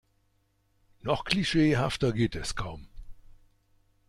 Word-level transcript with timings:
Noch 1.03 1.25
klischeehafter 1.25 2.11
geht 2.11 2.35
es 2.35 2.55
kaum. 2.55 2.87